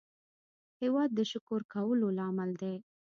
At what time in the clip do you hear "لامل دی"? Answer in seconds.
2.17-2.75